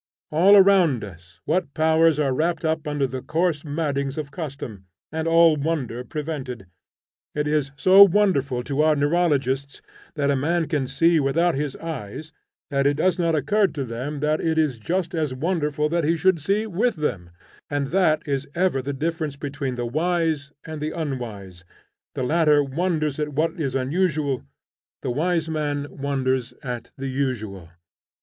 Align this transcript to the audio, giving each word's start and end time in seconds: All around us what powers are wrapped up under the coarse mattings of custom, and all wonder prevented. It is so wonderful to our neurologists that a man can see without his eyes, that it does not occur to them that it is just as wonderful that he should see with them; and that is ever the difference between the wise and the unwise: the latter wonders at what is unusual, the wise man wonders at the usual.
All 0.31 0.55
around 0.57 1.03
us 1.03 1.41
what 1.45 1.75
powers 1.75 2.19
are 2.19 2.33
wrapped 2.33 2.65
up 2.65 2.87
under 2.87 3.05
the 3.05 3.21
coarse 3.21 3.63
mattings 3.63 4.17
of 4.17 4.31
custom, 4.31 4.85
and 5.11 5.27
all 5.27 5.57
wonder 5.57 6.03
prevented. 6.03 6.65
It 7.35 7.47
is 7.47 7.69
so 7.75 8.01
wonderful 8.01 8.63
to 8.63 8.81
our 8.81 8.95
neurologists 8.95 9.79
that 10.15 10.31
a 10.31 10.35
man 10.35 10.67
can 10.67 10.87
see 10.87 11.19
without 11.19 11.53
his 11.53 11.75
eyes, 11.75 12.31
that 12.71 12.87
it 12.87 12.95
does 12.97 13.19
not 13.19 13.35
occur 13.35 13.67
to 13.67 13.83
them 13.83 14.21
that 14.21 14.41
it 14.41 14.57
is 14.57 14.79
just 14.79 15.13
as 15.13 15.35
wonderful 15.35 15.87
that 15.89 16.03
he 16.03 16.17
should 16.17 16.41
see 16.41 16.65
with 16.65 16.95
them; 16.95 17.29
and 17.69 17.89
that 17.93 18.27
is 18.27 18.47
ever 18.55 18.81
the 18.81 18.93
difference 18.93 19.35
between 19.35 19.75
the 19.75 19.85
wise 19.85 20.51
and 20.65 20.81
the 20.81 20.89
unwise: 20.99 21.63
the 22.15 22.23
latter 22.23 22.63
wonders 22.63 23.19
at 23.19 23.33
what 23.33 23.51
is 23.59 23.75
unusual, 23.75 24.43
the 25.03 25.11
wise 25.11 25.47
man 25.47 25.85
wonders 25.95 26.55
at 26.63 26.89
the 26.97 27.07
usual. 27.07 27.69